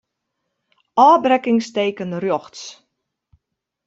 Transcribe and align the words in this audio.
Ofbrekkingsteken 1.07 2.09
rjochts. 2.21 2.61